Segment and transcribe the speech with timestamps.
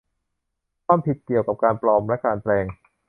[0.85, 2.65] ความผิดเกี่ยวกับการปลอมและการแปลง